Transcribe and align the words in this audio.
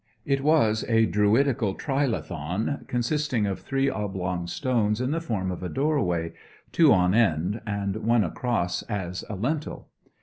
It 0.25 0.41
was 0.41 0.83
a 0.89 1.05
Druidical 1.05 1.75
trilithon, 1.75 2.87
consisting 2.87 3.45
of 3.45 3.59
three 3.59 3.87
oblong 3.87 4.47
stones 4.47 4.99
in 4.99 5.11
the 5.11 5.21
form 5.21 5.51
of 5.51 5.61
a 5.61 5.69
doorway, 5.69 6.33
two 6.71 6.91
on 6.91 7.13
end, 7.13 7.61
and 7.67 7.95
one 7.97 8.23
across 8.23 8.81
as 8.89 9.23
a 9.29 9.35
lintel. 9.35 9.89